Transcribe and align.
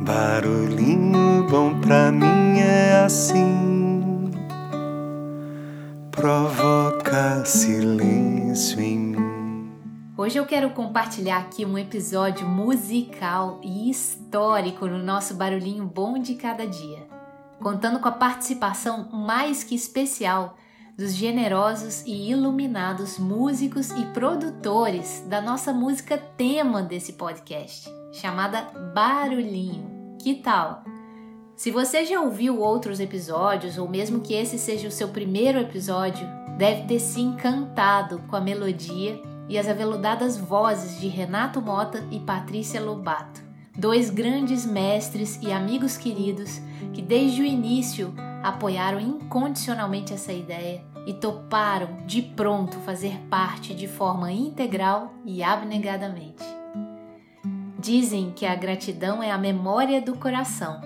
Barulhinho 0.00 1.44
bom 1.50 1.80
pra 1.80 2.12
mim 2.12 2.60
é 2.60 3.02
assim, 3.04 4.30
provoca 6.12 7.44
silêncio 7.44 8.80
em 8.80 8.96
mim. 8.96 9.72
Hoje 10.16 10.38
eu 10.38 10.46
quero 10.46 10.70
compartilhar 10.70 11.38
aqui 11.38 11.66
um 11.66 11.76
episódio 11.76 12.46
musical 12.46 13.60
e 13.60 13.90
histórico 13.90 14.86
no 14.86 15.02
nosso 15.02 15.34
Barulhinho 15.34 15.84
Bom 15.84 16.16
de 16.20 16.36
Cada 16.36 16.64
Dia, 16.64 17.04
contando 17.60 17.98
com 17.98 18.08
a 18.08 18.12
participação 18.12 19.08
mais 19.10 19.64
que 19.64 19.74
especial 19.74 20.56
dos 20.96 21.12
generosos 21.12 22.04
e 22.06 22.30
iluminados 22.30 23.18
músicos 23.18 23.90
e 23.90 24.04
produtores 24.14 25.24
da 25.28 25.40
nossa 25.40 25.72
música 25.72 26.16
tema 26.16 26.82
desse 26.82 27.14
podcast, 27.14 27.90
chamada 28.12 28.62
Barulhinho. 28.94 30.16
Que 30.18 30.34
tal? 30.36 30.84
Se 31.56 31.70
você 31.70 32.04
já 32.04 32.20
ouviu 32.20 32.60
outros 32.60 33.00
episódios, 33.00 33.78
ou 33.78 33.88
mesmo 33.88 34.20
que 34.20 34.34
esse 34.34 34.58
seja 34.58 34.88
o 34.88 34.92
seu 34.92 35.08
primeiro 35.08 35.58
episódio, 35.58 36.26
deve 36.56 36.82
ter 36.82 37.00
se 37.00 37.20
encantado 37.20 38.20
com 38.28 38.36
a 38.36 38.40
melodia 38.40 39.20
e 39.48 39.58
as 39.58 39.68
aveludadas 39.68 40.36
vozes 40.36 41.00
de 41.00 41.08
Renato 41.08 41.60
Mota 41.60 42.04
e 42.10 42.20
Patrícia 42.20 42.80
Lobato, 42.80 43.40
dois 43.76 44.10
grandes 44.10 44.66
mestres 44.66 45.38
e 45.42 45.50
amigos 45.50 45.96
queridos 45.96 46.60
que 46.92 47.00
desde 47.00 47.42
o 47.42 47.44
início 47.44 48.14
apoiaram 48.42 49.00
incondicionalmente 49.00 50.12
essa 50.12 50.32
ideia 50.32 50.84
e 51.06 51.14
toparam 51.14 52.06
de 52.06 52.22
pronto 52.22 52.76
fazer 52.80 53.18
parte 53.30 53.74
de 53.74 53.88
forma 53.88 54.30
integral 54.30 55.14
e 55.24 55.42
abnegadamente. 55.42 56.57
Dizem 57.88 58.32
que 58.36 58.44
a 58.44 58.54
gratidão 58.54 59.22
é 59.22 59.30
a 59.30 59.38
memória 59.38 59.98
do 60.02 60.14
coração. 60.14 60.78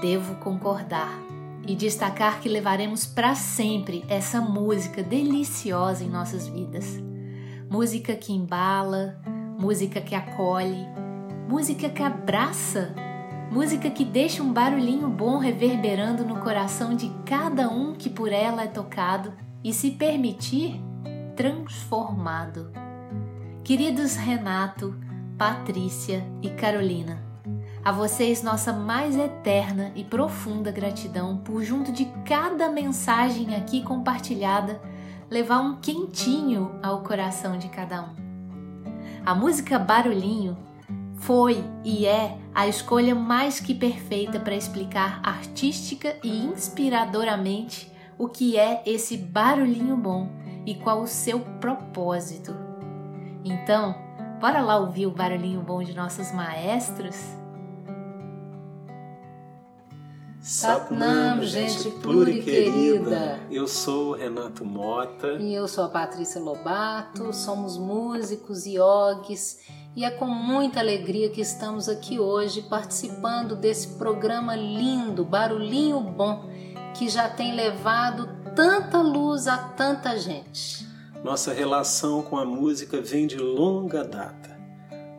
Devo 0.00 0.36
concordar 0.36 1.20
e 1.66 1.76
destacar 1.76 2.40
que 2.40 2.48
levaremos 2.48 3.04
para 3.04 3.34
sempre 3.34 4.06
essa 4.08 4.40
música 4.40 5.02
deliciosa 5.02 6.02
em 6.02 6.08
nossas 6.08 6.48
vidas. 6.48 6.98
Música 7.70 8.14
que 8.16 8.32
embala, 8.32 9.20
música 9.60 10.00
que 10.00 10.14
acolhe, 10.14 10.86
música 11.46 11.90
que 11.90 12.02
abraça 12.02 12.94
Música 13.50 13.90
que 13.90 14.06
deixa 14.06 14.42
um 14.42 14.52
barulhinho 14.52 15.10
bom 15.10 15.38
reverberando 15.38 16.24
no 16.24 16.40
coração 16.40 16.94
de 16.94 17.10
cada 17.26 17.68
um 17.68 17.94
que 17.94 18.08
por 18.08 18.32
ela 18.32 18.62
é 18.62 18.66
tocado 18.66 19.34
e, 19.62 19.74
se 19.74 19.90
permitir, 19.90 20.80
transformado. 21.34 22.70
Queridos 23.64 24.16
Renato, 24.16 25.07
Patrícia 25.38 26.26
e 26.42 26.50
Carolina, 26.50 27.22
a 27.84 27.92
vocês 27.92 28.42
nossa 28.42 28.72
mais 28.72 29.16
eterna 29.16 29.92
e 29.94 30.02
profunda 30.02 30.72
gratidão 30.72 31.36
por, 31.36 31.62
junto 31.62 31.92
de 31.92 32.06
cada 32.24 32.68
mensagem 32.68 33.54
aqui 33.54 33.80
compartilhada, 33.84 34.82
levar 35.30 35.60
um 35.60 35.76
quentinho 35.76 36.80
ao 36.82 37.04
coração 37.04 37.56
de 37.56 37.68
cada 37.68 38.02
um. 38.02 38.16
A 39.24 39.32
música 39.32 39.78
Barulhinho 39.78 40.58
foi 41.18 41.62
e 41.84 42.04
é 42.04 42.36
a 42.52 42.66
escolha 42.66 43.14
mais 43.14 43.60
que 43.60 43.76
perfeita 43.76 44.40
para 44.40 44.56
explicar 44.56 45.20
artística 45.22 46.16
e 46.24 46.36
inspiradoramente 46.46 47.92
o 48.18 48.28
que 48.28 48.58
é 48.58 48.82
esse 48.84 49.16
barulhinho 49.16 49.96
bom 49.96 50.28
e 50.66 50.74
qual 50.74 51.00
o 51.00 51.06
seu 51.06 51.38
propósito. 51.60 52.56
Então, 53.44 54.07
bora 54.40 54.60
lá 54.60 54.78
ouvir 54.78 55.06
o 55.06 55.10
barulhinho 55.10 55.60
bom 55.60 55.82
de 55.82 55.94
nossos 55.94 56.32
maestros? 56.32 57.16
Satnam, 60.40 61.42
gente 61.42 61.90
pura 62.02 62.30
e 62.30 62.42
querida. 62.42 63.40
Eu 63.50 63.68
sou 63.68 64.10
o 64.10 64.14
Renato 64.14 64.64
Mota. 64.64 65.32
E 65.34 65.52
eu 65.52 65.68
sou 65.68 65.84
a 65.84 65.88
Patrícia 65.88 66.40
Lobato. 66.40 67.34
Somos 67.34 67.76
músicos, 67.76 68.64
yogis 68.64 69.58
e 69.98 70.04
é 70.04 70.10
com 70.10 70.26
muita 70.26 70.78
alegria 70.78 71.28
que 71.28 71.40
estamos 71.40 71.88
aqui 71.88 72.20
hoje 72.20 72.62
participando 72.62 73.56
desse 73.56 73.96
programa 73.98 74.54
lindo, 74.54 75.24
Barulhinho 75.24 76.00
Bom, 76.00 76.48
que 76.94 77.08
já 77.08 77.28
tem 77.28 77.52
levado 77.52 78.28
tanta 78.54 79.02
luz 79.02 79.48
a 79.48 79.58
tanta 79.58 80.16
gente. 80.16 80.87
Nossa 81.22 81.52
relação 81.52 82.22
com 82.22 82.38
a 82.38 82.44
música 82.44 83.00
vem 83.00 83.26
de 83.26 83.36
longa 83.36 84.04
data, 84.04 84.56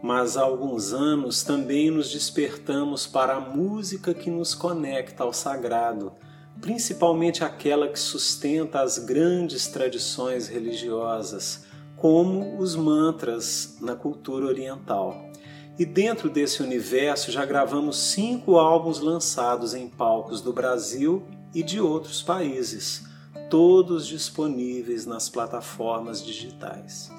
mas 0.01 0.37
há 0.37 0.41
alguns 0.41 0.93
anos 0.93 1.43
também 1.43 1.91
nos 1.91 2.09
despertamos 2.09 3.05
para 3.05 3.35
a 3.35 3.41
música 3.41 4.13
que 4.13 4.29
nos 4.29 4.55
conecta 4.55 5.23
ao 5.23 5.33
sagrado, 5.33 6.13
principalmente 6.61 7.43
aquela 7.43 7.89
que 7.89 7.99
sustenta 7.99 8.81
as 8.81 8.97
grandes 8.97 9.67
tradições 9.67 10.47
religiosas 10.47 11.65
como 11.97 12.57
os 12.57 12.77
mantras 12.77 13.77
na 13.81 13.93
cultura 13.93 14.45
oriental. 14.45 15.29
E 15.77 15.85
dentro 15.85 16.29
desse 16.29 16.63
universo 16.63 17.29
já 17.29 17.45
gravamos 17.45 17.97
cinco 17.97 18.57
álbuns 18.57 18.99
lançados 18.99 19.73
em 19.73 19.89
palcos 19.89 20.39
do 20.39 20.53
Brasil 20.53 21.25
e 21.53 21.61
de 21.61 21.79
outros 21.81 22.21
países, 22.21 23.09
todos 23.50 24.07
disponíveis 24.07 25.06
nas 25.06 25.29
plataformas 25.29 26.23
digitais. 26.23 27.12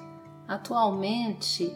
Atualmente, 0.47 1.73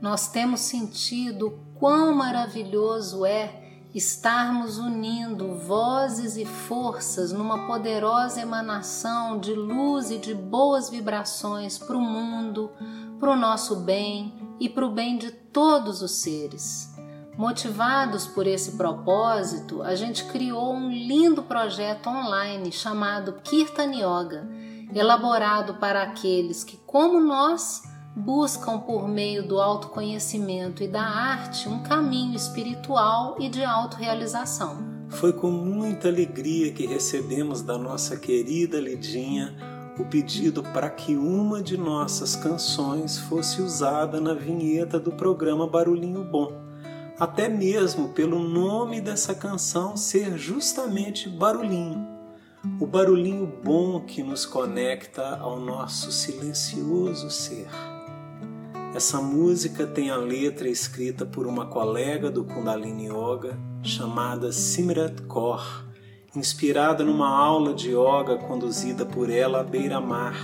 nós 0.00 0.28
temos 0.28 0.60
sentido 0.60 1.58
quão 1.74 2.14
maravilhoso 2.14 3.24
é 3.24 3.68
estarmos 3.94 4.78
unindo 4.78 5.54
vozes 5.54 6.36
e 6.36 6.44
forças 6.44 7.32
numa 7.32 7.66
poderosa 7.66 8.40
emanação 8.40 9.38
de 9.38 9.54
luz 9.54 10.10
e 10.10 10.18
de 10.18 10.34
boas 10.34 10.90
vibrações 10.90 11.78
para 11.78 11.96
o 11.96 12.00
mundo, 12.00 12.70
para 13.18 13.32
o 13.32 13.36
nosso 13.36 13.76
bem 13.76 14.32
e 14.60 14.68
para 14.68 14.86
o 14.86 14.90
bem 14.90 15.16
de 15.16 15.30
todos 15.30 16.02
os 16.02 16.12
seres. 16.12 16.87
Motivados 17.38 18.26
por 18.26 18.48
esse 18.48 18.72
propósito, 18.72 19.80
a 19.80 19.94
gente 19.94 20.24
criou 20.24 20.74
um 20.74 20.90
lindo 20.90 21.40
projeto 21.40 22.08
online 22.08 22.72
chamado 22.72 23.34
Kirtan 23.44 23.92
Yoga, 23.94 24.50
elaborado 24.92 25.74
para 25.74 26.02
aqueles 26.02 26.64
que, 26.64 26.76
como 26.78 27.20
nós, 27.20 27.84
buscam 28.16 28.80
por 28.80 29.06
meio 29.06 29.46
do 29.46 29.60
autoconhecimento 29.60 30.82
e 30.82 30.88
da 30.88 31.04
arte 31.04 31.68
um 31.68 31.80
caminho 31.80 32.34
espiritual 32.34 33.36
e 33.38 33.48
de 33.48 33.64
autorrealização. 33.64 35.06
Foi 35.08 35.32
com 35.32 35.48
muita 35.48 36.08
alegria 36.08 36.72
que 36.72 36.88
recebemos 36.88 37.62
da 37.62 37.78
nossa 37.78 38.16
querida 38.16 38.80
Lidinha 38.80 39.54
o 39.96 40.04
pedido 40.04 40.64
para 40.64 40.90
que 40.90 41.14
uma 41.14 41.62
de 41.62 41.76
nossas 41.76 42.34
canções 42.34 43.16
fosse 43.16 43.62
usada 43.62 44.20
na 44.20 44.34
vinheta 44.34 44.98
do 44.98 45.12
programa 45.12 45.68
Barulhinho 45.68 46.24
Bom, 46.24 46.67
até 47.18 47.48
mesmo 47.48 48.10
pelo 48.10 48.38
nome 48.38 49.00
dessa 49.00 49.34
canção 49.34 49.96
ser 49.96 50.38
justamente 50.38 51.28
Barulhinho. 51.28 52.06
O 52.80 52.86
barulhinho 52.86 53.46
bom 53.62 54.00
que 54.00 54.22
nos 54.22 54.44
conecta 54.44 55.36
ao 55.38 55.58
nosso 55.58 56.12
silencioso 56.12 57.30
ser. 57.30 57.68
Essa 58.94 59.20
música 59.20 59.86
tem 59.86 60.10
a 60.10 60.16
letra 60.16 60.68
escrita 60.68 61.24
por 61.24 61.46
uma 61.46 61.66
colega 61.66 62.30
do 62.30 62.44
Kundalini 62.44 63.06
Yoga 63.06 63.58
chamada 63.82 64.50
Simrat 64.50 65.22
Kaur, 65.22 65.84
inspirada 66.34 67.04
numa 67.04 67.28
aula 67.28 67.74
de 67.74 67.90
yoga 67.90 68.36
conduzida 68.36 69.06
por 69.06 69.30
ela 69.30 69.60
à 69.60 69.64
beira-mar, 69.64 70.34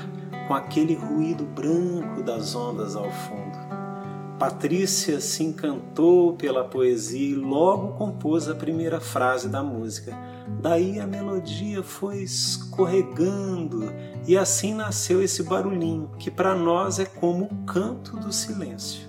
com 0.46 0.54
aquele 0.54 0.94
ruído 0.94 1.44
branco 1.44 2.22
das 2.22 2.54
ondas 2.54 2.94
ao 2.94 3.10
fundo. 3.10 3.63
Patrícia 4.38 5.20
se 5.20 5.44
encantou 5.44 6.32
pela 6.32 6.64
poesia 6.64 7.30
e 7.30 7.34
logo 7.34 7.92
compôs 7.92 8.48
a 8.48 8.54
primeira 8.54 9.00
frase 9.00 9.48
da 9.48 9.62
música. 9.62 10.12
Daí 10.60 10.98
a 10.98 11.06
melodia 11.06 11.84
foi 11.84 12.22
escorregando 12.22 13.92
e 14.26 14.36
assim 14.36 14.74
nasceu 14.74 15.22
esse 15.22 15.44
barulhinho, 15.44 16.10
que 16.18 16.32
para 16.32 16.54
nós 16.54 16.98
é 16.98 17.04
como 17.04 17.44
o 17.44 17.64
canto 17.64 18.16
do 18.16 18.32
silêncio. 18.32 19.06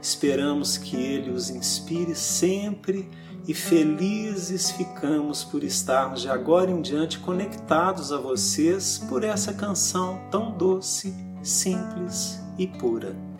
Esperamos 0.00 0.76
que 0.76 0.94
ele 0.94 1.30
os 1.30 1.48
inspire 1.48 2.14
sempre 2.14 3.08
e 3.48 3.54
felizes 3.54 4.70
ficamos 4.70 5.42
por 5.42 5.64
estarmos 5.64 6.20
de 6.20 6.28
agora 6.28 6.70
em 6.70 6.82
diante 6.82 7.18
conectados 7.18 8.12
a 8.12 8.18
vocês 8.18 8.98
por 9.08 9.24
essa 9.24 9.54
canção 9.54 10.20
tão 10.30 10.52
doce, 10.52 11.14
simples 11.42 12.38
e 12.58 12.66
pura. 12.66 13.33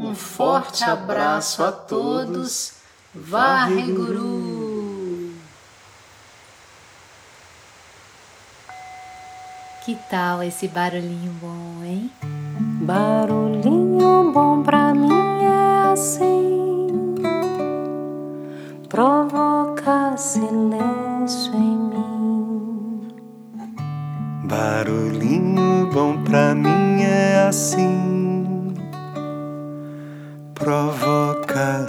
Um 0.00 0.14
forte 0.14 0.82
abraço 0.82 1.62
a 1.62 1.70
todos. 1.70 2.72
Varreguru! 3.14 4.58
Que 9.84 9.94
tal 10.08 10.42
esse 10.42 10.66
barulhinho 10.68 11.32
bom, 11.40 11.84
hein? 11.84 12.10
Barulhinho 12.82 14.32
bom 14.32 14.62
pra 14.62 14.94
mim 14.94 15.44
é 15.44 15.92
assim, 15.92 16.50
silêncio 20.20 21.54
em 21.54 21.76
mim. 21.90 23.08
Barulhinho 24.44 25.90
bom 25.92 26.22
pra 26.24 26.54
mim 26.54 27.02
é 27.02 27.46
assim, 27.48 28.19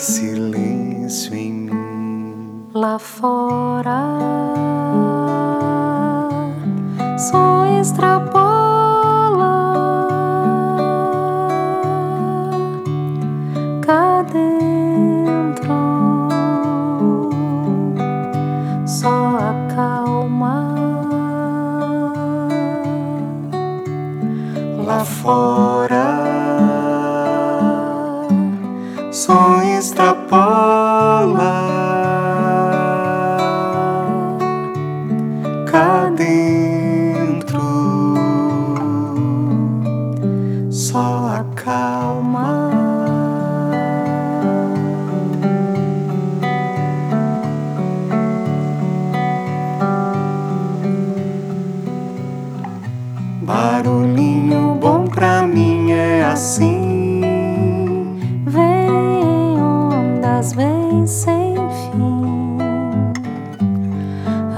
silêncio 0.01 1.35
em 1.35 1.53
mim. 1.53 2.67
Lá 2.73 2.97
fora, 2.97 4.01
só 7.17 7.65
extrapola. 7.79 8.20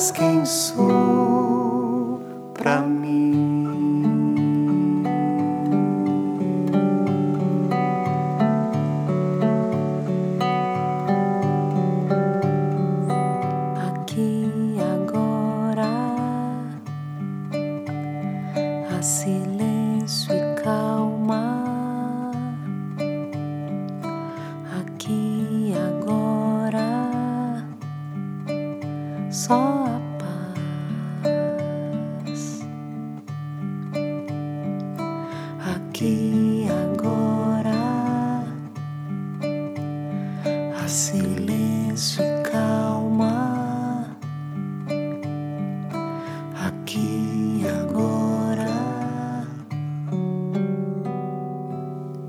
Traz 0.00 0.12
quem 0.12 0.46
sou 0.46 2.22
pra 2.54 2.80
mim. 2.80 3.66
Aqui 13.76 14.78
agora 14.96 15.84
há 18.88 19.02
silêncio 19.02 20.34
e 20.34 20.62
calma. 20.62 21.60
Aqui 24.80 25.74
agora 25.76 26.88
só 29.30 29.79
silêncio 40.90 42.22
e 42.24 42.42
calma. 42.42 44.10
Aqui 46.66 47.64
agora 47.68 48.66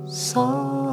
só 0.05 0.90